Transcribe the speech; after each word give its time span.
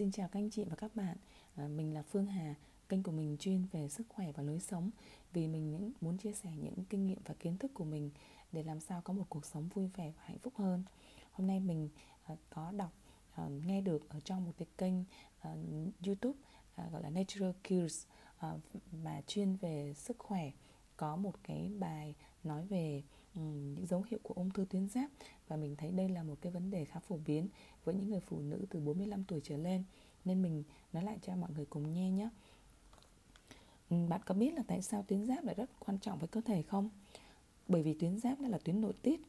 Xin 0.00 0.10
chào 0.10 0.28
các 0.28 0.40
anh 0.40 0.50
chị 0.50 0.64
và 0.64 0.76
các 0.76 0.96
bạn. 0.96 1.16
À, 1.56 1.68
Mình 1.68 1.94
là 1.94 2.02
Phương 2.02 2.26
Hà 2.26 2.54
Kênh 2.88 3.02
của 3.02 3.12
mình 3.12 3.36
chuyên 3.40 3.64
về 3.72 3.88
sức 3.88 4.06
khỏe 4.08 4.32
và 4.32 4.42
lối 4.42 4.60
sống. 4.60 4.90
Vì 5.32 5.48
mình 5.48 5.92
muốn 6.00 6.18
chia 6.18 6.32
sẻ 6.32 6.50
những 6.62 6.84
kinh 6.90 7.06
nghiệm 7.06 7.18
và 7.24 7.34
kiến 7.34 7.58
thức 7.58 7.70
của 7.74 7.84
mình 7.84 8.10
Để 8.52 8.62
làm 8.62 8.80
sao 8.80 9.00
có 9.04 9.12
một 9.12 9.24
cuộc 9.28 9.44
sống 9.44 9.68
vui 9.68 9.88
vẻ 9.96 10.12
và 10.16 10.22
hạnh 10.24 10.38
phúc 10.38 10.52
hơn. 10.56 10.84
Hôm 11.32 11.46
nay 11.46 11.60
mình 11.60 11.88
à, 12.24 12.36
có 12.50 12.72
đọc, 12.72 12.92
à, 13.34 13.48
nghe 13.66 13.80
được 13.80 14.08
ở 14.08 14.20
trong 14.20 14.44
một 14.44 14.52
cái 14.58 14.66
kênh 14.78 14.94
à, 15.40 15.54
youtube 16.06 16.38
à, 16.76 16.88
Gọi 16.92 17.02
là 17.02 17.10
Natural 17.10 17.52
Cures 17.68 18.06
à, 18.38 18.52
Mà 19.02 19.20
chuyên 19.26 19.56
về 19.56 19.94
sức 19.96 20.18
khỏe. 20.18 20.50
Có 20.96 21.16
một 21.16 21.34
cái 21.42 21.72
bài 21.78 22.14
nói 22.44 22.66
về 22.66 23.02
những 23.80 23.86
dấu 23.86 24.04
hiệu 24.10 24.20
của 24.22 24.34
ung 24.34 24.50
thư 24.50 24.64
tuyến 24.70 24.88
giáp 24.88 25.10
và 25.48 25.56
mình 25.56 25.76
thấy 25.76 25.90
đây 25.90 26.08
là 26.08 26.22
một 26.22 26.34
cái 26.40 26.52
vấn 26.52 26.70
đề 26.70 26.84
khá 26.84 27.00
phổ 27.00 27.18
biến 27.26 27.48
với 27.84 27.94
những 27.94 28.10
người 28.10 28.20
phụ 28.20 28.40
nữ 28.40 28.66
từ 28.70 28.80
45 28.80 29.24
tuổi 29.24 29.40
trở 29.44 29.56
lên 29.56 29.84
nên 30.24 30.42
mình 30.42 30.62
nói 30.92 31.04
lại 31.04 31.18
cho 31.22 31.36
mọi 31.36 31.50
người 31.54 31.64
cùng 31.64 31.94
nghe 31.94 32.10
nhé. 32.10 32.28
Ừ, 33.90 33.96
bạn 34.08 34.20
có 34.26 34.34
biết 34.34 34.54
là 34.54 34.62
tại 34.66 34.82
sao 34.82 35.04
tuyến 35.08 35.26
giáp 35.26 35.44
lại 35.44 35.54
rất 35.54 35.70
quan 35.78 35.98
trọng 35.98 36.18
với 36.18 36.28
cơ 36.28 36.40
thể 36.40 36.62
không? 36.62 36.88
Bởi 37.68 37.82
vì 37.82 37.94
tuyến 37.94 38.18
giáp 38.18 38.40
là 38.40 38.58
tuyến 38.58 38.80
nội 38.80 38.92
tiết, 39.02 39.20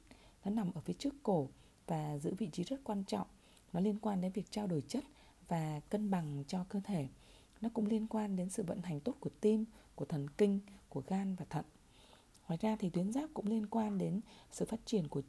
nó 0.45 0.51
nằm 0.51 0.71
ở 0.73 0.81
phía 0.81 0.93
trước 0.93 1.13
cổ 1.23 1.47
và 1.87 2.17
giữ 2.17 2.33
vị 2.33 2.49
trí 2.51 2.63
rất 2.63 2.81
quan 2.83 3.03
trọng. 3.03 3.27
Nó 3.73 3.79
liên 3.79 3.99
quan 3.99 4.21
đến 4.21 4.31
việc 4.31 4.51
trao 4.51 4.67
đổi 4.67 4.81
chất 4.81 5.03
và 5.47 5.81
cân 5.89 6.11
bằng 6.11 6.43
cho 6.47 6.65
cơ 6.69 6.79
thể. 6.83 7.07
Nó 7.61 7.69
cũng 7.73 7.85
liên 7.85 8.07
quan 8.07 8.35
đến 8.35 8.49
sự 8.49 8.63
vận 8.63 8.81
hành 8.81 8.99
tốt 8.99 9.15
của 9.19 9.29
tim, 9.41 9.65
của 9.95 10.05
thần 10.05 10.27
kinh, 10.29 10.59
của 10.89 11.03
gan 11.07 11.35
và 11.35 11.45
thận. 11.49 11.65
Ngoài 12.51 12.59
ra 12.61 12.75
thì 12.79 12.89
tuyến 12.89 13.11
giáp 13.11 13.29
cũng 13.33 13.47
liên 13.47 13.65
quan 13.65 13.97
đến 13.97 14.21
sự 14.51 14.65
phát 14.65 14.79
triển 14.85 15.07
của 15.07 15.21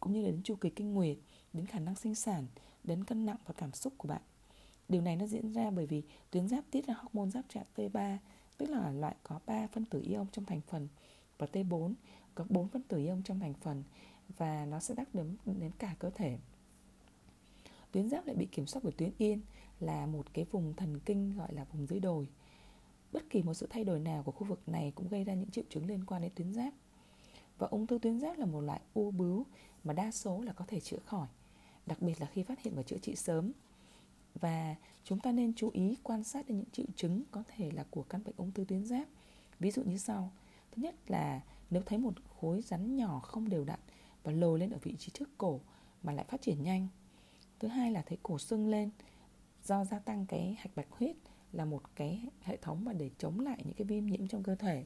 cũng 0.00 0.12
như 0.12 0.26
đến 0.26 0.42
chu 0.42 0.54
kỳ 0.54 0.70
kinh 0.70 0.94
nguyệt, 0.94 1.16
đến 1.52 1.66
khả 1.66 1.78
năng 1.78 1.94
sinh 1.94 2.14
sản, 2.14 2.46
đến 2.84 3.04
cân 3.04 3.26
nặng 3.26 3.36
và 3.46 3.54
cảm 3.56 3.72
xúc 3.72 3.92
của 3.96 4.08
bạn. 4.08 4.22
Điều 4.88 5.02
này 5.02 5.16
nó 5.16 5.26
diễn 5.26 5.52
ra 5.52 5.70
bởi 5.70 5.86
vì 5.86 6.02
tuyến 6.30 6.48
giáp 6.48 6.64
tiết 6.70 6.86
ra 6.86 6.94
hormone 6.94 7.30
giáp 7.30 7.44
trạng 7.48 7.64
T3, 7.76 8.16
tức 8.58 8.70
là 8.70 8.90
loại 8.90 9.16
có 9.22 9.40
3 9.46 9.66
phân 9.66 9.84
tử 9.84 10.00
ion 10.00 10.26
trong 10.32 10.44
thành 10.44 10.60
phần 10.60 10.88
và 11.38 11.46
T4 11.52 11.92
có 12.34 12.44
4 12.48 12.68
phân 12.68 12.82
tử 12.82 12.98
ion 12.98 13.22
trong 13.22 13.40
thành 13.40 13.54
phần 13.54 13.82
và 14.36 14.66
nó 14.66 14.80
sẽ 14.80 14.94
tác 14.94 15.14
đến 15.14 15.36
đến 15.44 15.70
cả 15.78 15.94
cơ 15.98 16.10
thể. 16.10 16.38
Tuyến 17.92 18.08
giáp 18.08 18.26
lại 18.26 18.36
bị 18.36 18.46
kiểm 18.46 18.66
soát 18.66 18.80
bởi 18.84 18.92
tuyến 18.92 19.10
yên 19.18 19.40
là 19.80 20.06
một 20.06 20.26
cái 20.32 20.44
vùng 20.44 20.74
thần 20.74 21.00
kinh 21.00 21.36
gọi 21.36 21.52
là 21.52 21.64
vùng 21.64 21.86
dưới 21.86 22.00
đồi. 22.00 22.28
Bất 23.16 23.30
kỳ 23.30 23.42
một 23.42 23.54
sự 23.54 23.66
thay 23.70 23.84
đổi 23.84 24.00
nào 24.00 24.22
của 24.22 24.32
khu 24.32 24.46
vực 24.46 24.68
này 24.68 24.92
cũng 24.94 25.08
gây 25.08 25.24
ra 25.24 25.34
những 25.34 25.50
triệu 25.50 25.64
chứng 25.68 25.86
liên 25.86 26.04
quan 26.04 26.22
đến 26.22 26.30
tuyến 26.34 26.52
giáp. 26.52 26.72
Và 27.58 27.66
ung 27.66 27.86
thư 27.86 27.98
tuyến 27.98 28.20
giáp 28.20 28.38
là 28.38 28.46
một 28.46 28.60
loại 28.60 28.80
u 28.94 29.10
bướu 29.10 29.46
mà 29.84 29.92
đa 29.92 30.10
số 30.10 30.40
là 30.40 30.52
có 30.52 30.64
thể 30.68 30.80
chữa 30.80 30.98
khỏi, 31.04 31.28
đặc 31.86 32.02
biệt 32.02 32.20
là 32.20 32.26
khi 32.26 32.42
phát 32.42 32.62
hiện 32.62 32.74
và 32.76 32.82
chữa 32.82 32.98
trị 32.98 33.16
sớm. 33.16 33.52
Và 34.34 34.74
chúng 35.04 35.20
ta 35.20 35.32
nên 35.32 35.54
chú 35.54 35.70
ý 35.72 35.96
quan 36.02 36.24
sát 36.24 36.48
đến 36.48 36.56
những 36.56 36.70
triệu 36.72 36.86
chứng 36.96 37.22
có 37.30 37.42
thể 37.48 37.70
là 37.70 37.84
của 37.90 38.02
căn 38.02 38.24
bệnh 38.24 38.34
ung 38.36 38.52
thư 38.52 38.64
tuyến 38.64 38.84
giáp. 38.84 39.08
Ví 39.60 39.70
dụ 39.70 39.82
như 39.82 39.98
sau. 39.98 40.32
Thứ 40.72 40.82
nhất 40.82 40.94
là 41.10 41.40
nếu 41.70 41.82
thấy 41.86 41.98
một 41.98 42.14
khối 42.40 42.62
rắn 42.62 42.96
nhỏ 42.96 43.20
không 43.20 43.48
đều 43.48 43.64
đặn 43.64 43.80
và 44.22 44.32
lồi 44.32 44.58
lên 44.58 44.70
ở 44.70 44.78
vị 44.82 44.94
trí 44.98 45.10
trước 45.14 45.28
cổ 45.38 45.60
mà 46.02 46.12
lại 46.12 46.24
phát 46.28 46.42
triển 46.42 46.62
nhanh. 46.62 46.88
Thứ 47.58 47.68
hai 47.68 47.90
là 47.92 48.02
thấy 48.06 48.18
cổ 48.22 48.38
sưng 48.38 48.68
lên 48.68 48.90
do 49.64 49.84
gia 49.84 49.98
tăng 49.98 50.26
cái 50.26 50.56
hạch 50.58 50.76
bạch 50.76 50.88
huyết 50.90 51.16
là 51.56 51.64
một 51.64 51.82
cái 51.96 52.24
hệ 52.42 52.56
thống 52.56 52.84
mà 52.84 52.92
để 52.92 53.10
chống 53.18 53.40
lại 53.40 53.62
những 53.64 53.74
cái 53.74 53.84
viêm 53.84 54.06
nhiễm 54.06 54.28
trong 54.28 54.42
cơ 54.42 54.54
thể. 54.54 54.84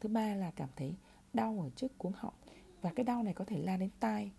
Thứ 0.00 0.08
ba 0.08 0.34
là 0.34 0.50
cảm 0.50 0.68
thấy 0.76 0.94
đau 1.32 1.60
ở 1.62 1.70
trước 1.76 1.98
cuống 1.98 2.12
họng, 2.16 2.34
và 2.80 2.92
cái 2.96 3.04
đau 3.04 3.22
này 3.22 3.34
có 3.34 3.44
thể 3.44 3.58
lan 3.58 3.80
đến 3.80 3.90
tai, 4.00 4.30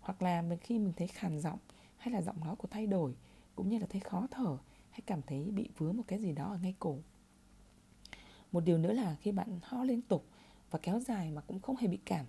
hoặc 0.00 0.22
là 0.22 0.44
khi 0.60 0.78
mình 0.78 0.92
thấy 0.96 1.06
khàn 1.06 1.40
giọng 1.40 1.58
hay 1.96 2.12
là 2.12 2.22
giọng 2.22 2.40
nói 2.40 2.56
của 2.56 2.68
thay 2.70 2.86
đổi, 2.86 3.14
cũng 3.56 3.68
như 3.68 3.78
là 3.78 3.86
thấy 3.90 4.00
khó 4.00 4.26
thở 4.30 4.58
hay 4.90 5.00
cảm 5.06 5.22
thấy 5.22 5.50
bị 5.50 5.68
vướng 5.78 5.96
một 5.96 6.04
cái 6.06 6.18
gì 6.18 6.32
đó 6.32 6.44
ở 6.44 6.58
ngay 6.58 6.74
cổ 6.78 6.98
một 8.52 8.60
điều 8.60 8.78
nữa 8.78 8.92
là 8.92 9.16
khi 9.20 9.32
bạn 9.32 9.58
ho 9.62 9.84
liên 9.84 10.02
tục 10.02 10.26
và 10.70 10.78
kéo 10.82 11.00
dài 11.00 11.30
mà 11.30 11.40
cũng 11.40 11.60
không 11.60 11.76
hề 11.76 11.88
bị 11.88 11.98
cảm 12.04 12.26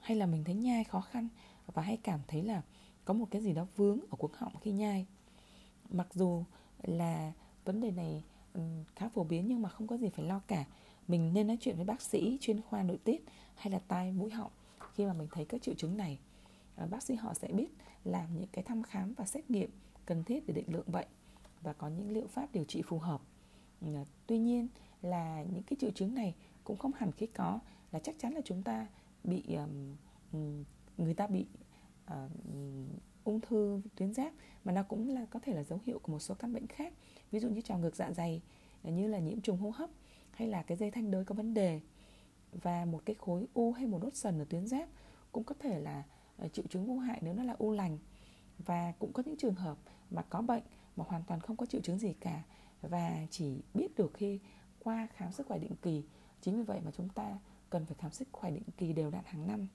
hay 0.00 0.16
là 0.16 0.26
mình 0.26 0.44
thấy 0.44 0.54
nhai 0.54 0.84
khó 0.84 1.00
khăn 1.00 1.28
và 1.66 1.82
hay 1.82 1.96
cảm 1.96 2.20
thấy 2.28 2.42
là 2.42 2.62
có 3.04 3.14
một 3.14 3.26
cái 3.30 3.42
gì 3.42 3.52
đó 3.52 3.66
vướng 3.76 4.00
ở 4.10 4.16
cuống 4.16 4.32
họng 4.34 4.52
khi 4.60 4.72
nhai 4.72 5.06
mặc 5.94 6.14
dù 6.14 6.44
là 6.82 7.32
vấn 7.64 7.80
đề 7.80 7.90
này 7.90 8.24
khá 8.96 9.08
phổ 9.08 9.24
biến 9.24 9.48
nhưng 9.48 9.62
mà 9.62 9.68
không 9.68 9.86
có 9.86 9.96
gì 9.96 10.08
phải 10.08 10.24
lo 10.24 10.40
cả. 10.46 10.64
Mình 11.08 11.32
nên 11.34 11.46
nói 11.46 11.56
chuyện 11.60 11.76
với 11.76 11.84
bác 11.84 12.02
sĩ 12.02 12.38
chuyên 12.40 12.60
khoa 12.62 12.82
nội 12.82 12.98
tiết 13.04 13.24
hay 13.54 13.70
là 13.70 13.78
tai 13.88 14.12
mũi 14.12 14.30
họng 14.30 14.50
khi 14.94 15.06
mà 15.06 15.12
mình 15.12 15.28
thấy 15.32 15.44
các 15.44 15.62
triệu 15.62 15.74
chứng 15.74 15.96
này. 15.96 16.18
À, 16.76 16.86
bác 16.86 17.02
sĩ 17.02 17.14
họ 17.14 17.34
sẽ 17.34 17.48
biết 17.48 17.68
làm 18.04 18.38
những 18.38 18.48
cái 18.52 18.64
thăm 18.64 18.82
khám 18.82 19.14
và 19.14 19.24
xét 19.24 19.50
nghiệm 19.50 19.70
cần 20.06 20.24
thiết 20.24 20.46
để 20.46 20.54
định 20.54 20.72
lượng 20.72 20.92
bệnh 20.92 21.08
và 21.62 21.72
có 21.72 21.88
những 21.88 22.10
liệu 22.10 22.26
pháp 22.26 22.52
điều 22.52 22.64
trị 22.64 22.82
phù 22.82 22.98
hợp. 22.98 23.22
À, 23.80 24.04
tuy 24.26 24.38
nhiên 24.38 24.68
là 25.02 25.42
những 25.42 25.62
cái 25.62 25.76
triệu 25.80 25.90
chứng 25.90 26.14
này 26.14 26.34
cũng 26.64 26.76
không 26.76 26.92
hẳn 26.96 27.12
khi 27.12 27.26
có, 27.26 27.60
là 27.92 27.98
chắc 27.98 28.14
chắn 28.18 28.32
là 28.32 28.40
chúng 28.44 28.62
ta 28.62 28.86
bị 29.24 29.42
người 30.98 31.14
ta 31.14 31.26
bị 31.26 31.46
ung 33.24 33.40
thư 33.40 33.80
tuyến 33.96 34.14
giáp 34.14 34.32
mà 34.64 34.72
nó 34.72 34.82
cũng 34.82 35.08
là 35.08 35.26
có 35.30 35.40
thể 35.42 35.54
là 35.54 35.64
dấu 35.64 35.78
hiệu 35.84 35.98
của 35.98 36.12
một 36.12 36.18
số 36.18 36.34
căn 36.34 36.52
bệnh 36.52 36.66
khác. 36.66 36.92
Ví 37.30 37.40
dụ 37.40 37.48
như 37.48 37.60
trào 37.60 37.78
ngược 37.78 37.96
dạ 37.96 38.12
dày, 38.12 38.42
như 38.82 39.06
là 39.06 39.18
nhiễm 39.18 39.40
trùng 39.40 39.58
hô 39.58 39.70
hấp 39.70 39.90
hay 40.30 40.48
là 40.48 40.62
cái 40.62 40.76
dây 40.76 40.90
thanh 40.90 41.10
đới 41.10 41.24
có 41.24 41.34
vấn 41.34 41.54
đề 41.54 41.80
và 42.52 42.84
một 42.84 43.02
cái 43.04 43.14
khối 43.14 43.46
u 43.54 43.72
hay 43.72 43.86
một 43.86 43.98
đốt 44.02 44.14
sần 44.14 44.38
ở 44.38 44.44
tuyến 44.44 44.66
giáp 44.66 44.88
cũng 45.32 45.44
có 45.44 45.54
thể 45.58 45.80
là 45.80 46.02
ờ, 46.36 46.48
triệu 46.48 46.64
chứng 46.70 46.86
vô 46.86 46.98
hại 46.98 47.18
nếu 47.22 47.34
nó 47.34 47.42
là 47.42 47.54
u 47.58 47.72
lành. 47.72 47.98
Và 48.58 48.92
cũng 48.98 49.12
có 49.12 49.22
những 49.26 49.36
trường 49.36 49.54
hợp 49.54 49.78
mà 50.10 50.22
có 50.22 50.42
bệnh 50.42 50.62
mà 50.96 51.04
hoàn 51.08 51.22
toàn 51.22 51.40
không 51.40 51.56
có 51.56 51.66
triệu 51.66 51.80
chứng 51.80 51.98
gì 51.98 52.12
cả 52.20 52.42
và 52.82 53.26
chỉ 53.30 53.62
biết 53.74 53.96
được 53.96 54.14
khi 54.14 54.40
qua 54.78 55.08
khám 55.16 55.32
sức 55.32 55.46
khỏe 55.46 55.58
định 55.58 55.76
kỳ. 55.82 56.04
Chính 56.40 56.56
vì 56.56 56.62
vậy 56.62 56.80
mà 56.84 56.90
chúng 56.96 57.08
ta 57.08 57.38
cần 57.70 57.86
phải 57.86 57.96
khám 58.00 58.10
sức 58.10 58.28
khỏe 58.32 58.50
định 58.50 58.62
kỳ 58.76 58.92
đều 58.92 59.10
đặn 59.10 59.24
hàng 59.24 59.46
năm. 59.46 59.68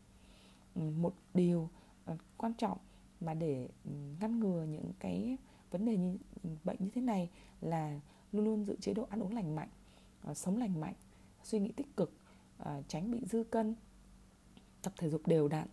Một 0.75 1.13
điều 1.33 1.69
ờ, 2.05 2.17
quan 2.37 2.53
trọng 2.53 2.77
mà 3.21 3.33
để 3.33 3.69
ừ, 3.85 3.91
ngăn 4.19 4.39
ngừa 4.39 4.63
những 4.63 4.91
cái 4.99 5.37
vấn 5.71 5.85
đề 5.85 5.97
như 5.97 6.17
ừ, 6.43 6.49
bệnh 6.63 6.77
như 6.79 6.89
thế 6.95 7.01
này 7.01 7.29
là 7.61 7.99
luôn 8.31 8.45
luôn 8.45 8.65
giữ 8.65 8.75
chế 8.81 8.93
độ 8.93 9.07
ăn 9.09 9.23
uống 9.23 9.33
lành 9.33 9.55
mạnh 9.55 9.69
ờ, 10.21 10.33
sống 10.33 10.57
lành 10.57 10.81
mạnh, 10.81 10.93
suy 11.43 11.59
nghĩ 11.59 11.71
tích 11.71 11.97
cực 11.97 12.13
ờ, 12.57 12.83
tránh 12.87 13.11
bị 13.11 13.21
dư 13.25 13.43
cân, 13.43 13.75
tập 14.81 14.93
thể 14.97 15.09
dục 15.09 15.27
đều 15.27 15.47
đặn 15.47 15.67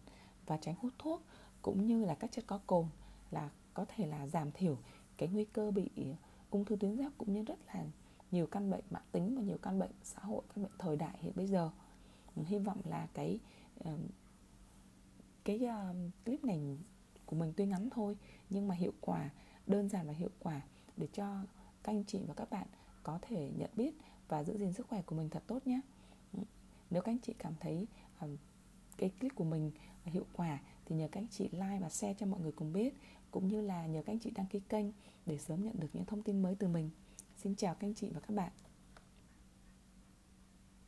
và 0.46 0.56
tránh 0.56 0.74
hút 0.78 0.92
thuốc 0.98 1.22
cũng 1.62 1.86
như 1.86 2.04
là 2.04 2.14
các 2.14 2.32
chất 2.32 2.44
có 2.46 2.60
cồn 2.66 2.86
là 3.30 3.50
có 3.74 3.84
thể 3.88 4.06
là 4.06 4.26
giảm 4.26 4.52
thiểu 4.52 4.78
cái 5.16 5.28
nguy 5.28 5.44
cơ 5.44 5.70
bị 5.70 5.90
ung 6.50 6.64
thư 6.64 6.76
tuyến 6.76 6.96
giáp 6.96 7.12
cũng 7.18 7.32
như 7.32 7.42
rất 7.42 7.58
là 7.66 7.84
nhiều 8.30 8.46
căn 8.46 8.70
bệnh 8.70 8.84
mãn 8.90 9.02
tính 9.12 9.34
và 9.36 9.42
nhiều 9.42 9.58
căn 9.62 9.78
bệnh 9.78 9.90
xã 10.02 10.20
hội, 10.20 10.42
căn 10.54 10.64
bệnh 10.64 10.72
thời 10.78 10.96
đại 10.96 11.18
hiện 11.20 11.32
bây 11.36 11.46
giờ. 11.46 11.70
Hy 12.36 12.58
vọng 12.58 12.80
là 12.84 13.08
cái 13.14 13.38
cái 15.44 15.60
clip 16.24 16.44
này 16.44 16.78
của 17.26 17.36
mình 17.36 17.52
tuy 17.56 17.66
ngắn 17.66 17.88
thôi 17.90 18.16
nhưng 18.50 18.68
mà 18.68 18.74
hiệu 18.74 18.92
quả 19.00 19.30
đơn 19.66 19.88
giản 19.88 20.06
và 20.06 20.12
hiệu 20.12 20.30
quả 20.38 20.60
để 20.96 21.06
cho 21.12 21.42
các 21.82 21.92
anh 21.92 22.04
chị 22.04 22.20
và 22.26 22.34
các 22.34 22.50
bạn 22.50 22.66
có 23.02 23.18
thể 23.22 23.50
nhận 23.56 23.70
biết 23.76 23.94
và 24.28 24.44
giữ 24.44 24.58
gìn 24.58 24.72
sức 24.72 24.86
khỏe 24.88 25.02
của 25.02 25.16
mình 25.16 25.28
thật 25.28 25.42
tốt 25.46 25.66
nhé. 25.66 25.80
Nếu 26.90 27.02
các 27.02 27.12
anh 27.12 27.18
chị 27.18 27.34
cảm 27.38 27.54
thấy 27.60 27.86
um, 28.20 28.36
cái 28.96 29.10
clip 29.20 29.34
của 29.34 29.44
mình 29.44 29.70
hiệu 30.04 30.26
quả 30.32 30.58
thì 30.84 30.96
nhờ 30.96 31.08
các 31.12 31.20
anh 31.20 31.28
chị 31.30 31.48
like 31.52 31.78
và 31.80 31.88
share 31.88 32.14
cho 32.14 32.26
mọi 32.26 32.40
người 32.40 32.52
cùng 32.52 32.72
biết 32.72 32.94
cũng 33.30 33.48
như 33.48 33.60
là 33.60 33.86
nhờ 33.86 34.02
các 34.02 34.12
anh 34.12 34.18
chị 34.18 34.30
đăng 34.30 34.46
ký 34.46 34.60
kênh 34.68 34.86
để 35.26 35.38
sớm 35.38 35.64
nhận 35.64 35.80
được 35.80 35.88
những 35.92 36.04
thông 36.04 36.22
tin 36.22 36.42
mới 36.42 36.54
từ 36.54 36.68
mình. 36.68 36.90
Xin 37.36 37.54
chào 37.54 37.74
các 37.74 37.86
anh 37.86 37.94
chị 37.94 38.10
và 38.10 38.20
các 38.20 38.34
bạn. 38.34 38.52